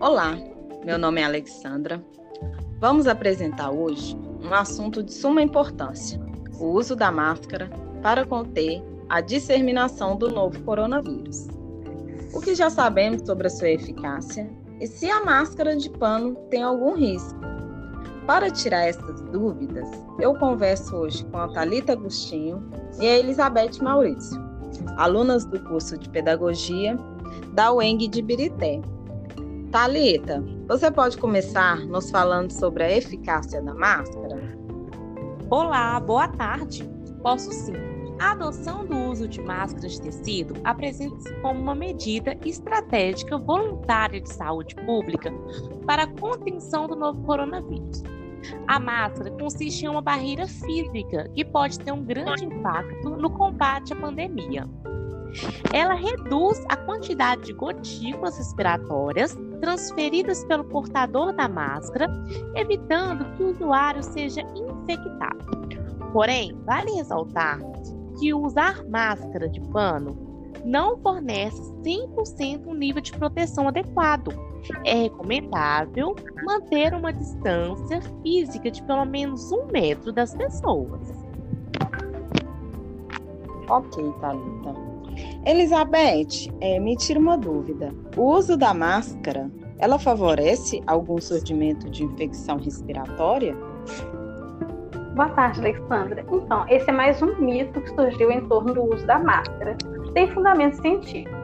[0.00, 0.34] Olá,
[0.82, 2.02] meu nome é Alexandra.
[2.78, 6.18] Vamos apresentar hoje um assunto de suma importância:
[6.58, 7.68] o uso da máscara
[8.02, 11.48] para conter a disseminação do novo coronavírus.
[12.32, 14.50] O que já sabemos sobre a sua eficácia
[14.80, 17.38] e se a máscara de pano tem algum risco.
[18.26, 19.86] Para tirar essas dúvidas,
[20.18, 22.66] eu converso hoje com a Talita Agostinho
[22.98, 24.40] e a Elizabeth Maurício,
[24.96, 26.96] alunas do curso de Pedagogia
[27.52, 28.80] da UENG de Birité.
[29.70, 34.36] Talita, você pode começar nos falando sobre a eficácia da máscara?
[35.48, 36.82] Olá, boa tarde.
[37.22, 37.74] Posso sim.
[38.20, 44.32] A adoção do uso de máscaras de tecido apresenta-se como uma medida estratégica voluntária de
[44.34, 45.32] saúde pública
[45.86, 48.02] para a contenção do novo coronavírus.
[48.66, 53.92] A máscara consiste em uma barreira física que pode ter um grande impacto no combate
[53.92, 54.68] à pandemia.
[55.72, 62.08] Ela reduz a quantidade de gotículas respiratórias transferidas pelo portador da máscara,
[62.56, 65.60] evitando que o usuário seja infectado.
[66.12, 67.58] Porém, vale ressaltar
[68.18, 70.28] que usar máscara de pano
[70.64, 74.28] não fornece 100% um nível de proteção adequado.
[74.84, 81.00] É recomendável manter uma distância física de pelo menos um metro das pessoas.
[83.68, 84.89] Ok, Thalita.
[85.46, 87.94] Elizabeth, é, me tira uma dúvida.
[88.14, 93.56] O uso da máscara, ela favorece algum surgimento de infecção respiratória?
[95.14, 96.24] Boa tarde, Alexandra.
[96.30, 99.76] Então, esse é mais um mito que surgiu em torno do uso da máscara.
[100.12, 101.34] Tem fundamento científico.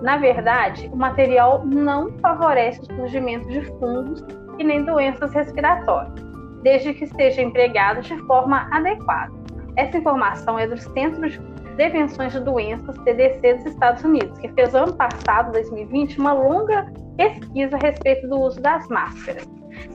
[0.00, 4.24] Na verdade, o material não favorece o surgimento de fungos
[4.58, 6.14] e nem doenças respiratórias,
[6.62, 9.32] desde que seja empregado de forma adequada.
[9.76, 11.38] Essa informação é do Centro de
[11.76, 17.76] Prevenções de Doenças, CDC dos Estados Unidos, que fez ano passado, 2020, uma longa pesquisa
[17.76, 19.48] a respeito do uso das máscaras.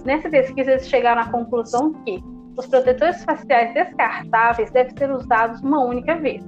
[0.03, 2.23] Nessa pesquisa, eles chegaram à conclusão que
[2.57, 6.43] os protetores faciais descartáveis devem ser usados uma única vez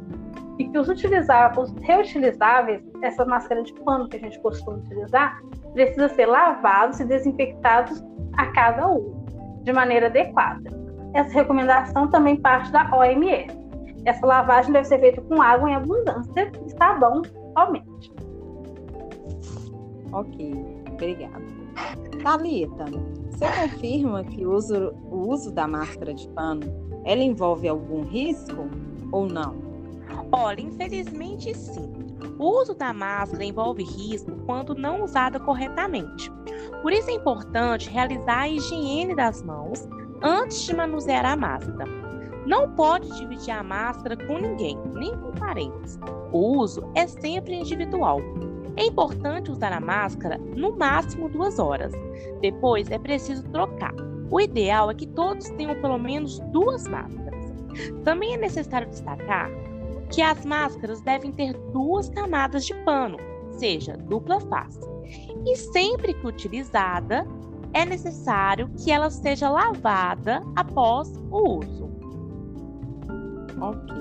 [0.58, 5.40] e que os os reutilizáveis, essa máscara de pano que a gente costuma utilizar,
[5.74, 8.04] precisa ser lavados e desinfectados
[8.38, 9.24] a cada uso,
[9.64, 10.70] de maneira adequada.
[11.14, 13.59] Essa recomendação também parte da OMS.
[14.06, 17.22] Essa lavagem deve ser feita com água em abundância e sabão
[17.54, 18.14] somente.
[20.12, 20.54] Ok,
[20.92, 21.44] obrigada.
[22.24, 22.86] Thalita,
[23.30, 26.64] você confirma que o uso, o uso da máscara de pano
[27.06, 28.70] ela envolve algum risco
[29.12, 29.56] ou não?
[30.32, 31.90] Olha, infelizmente sim.
[32.38, 36.32] O uso da máscara envolve risco quando não usada corretamente.
[36.82, 39.88] Por isso é importante realizar a higiene das mãos
[40.22, 41.90] antes de manusear a máscara.
[42.46, 46.00] Não pode dividir a máscara com ninguém, nem com parentes.
[46.32, 48.20] O uso é sempre individual.
[48.76, 51.92] É importante usar a máscara no máximo duas horas.
[52.42, 53.94] Depois é preciso trocar.
[54.32, 57.52] O ideal é que todos tenham pelo menos duas máscaras.
[58.04, 59.50] Também é necessário destacar
[60.10, 63.18] que as máscaras devem ter duas camadas de pano,
[63.52, 64.80] seja dupla face.
[65.46, 67.28] E sempre que utilizada,
[67.74, 71.99] é necessário que ela seja lavada após o uso.
[73.62, 73.96] Ok.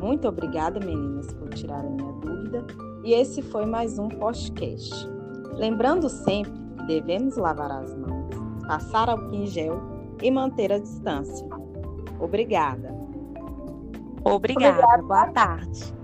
[0.00, 2.64] Muito obrigada, meninas, por tirarem minha dúvida
[3.04, 5.08] e esse foi mais um podcast.
[5.54, 8.34] Lembrando sempre que devemos lavar as mãos,
[8.66, 9.80] passar álcool em gel
[10.22, 11.46] e manter a distância.
[12.18, 12.94] Obrigada.
[14.24, 14.78] Obrigada.
[14.78, 15.02] Obrigada.
[15.02, 15.94] Boa tarde.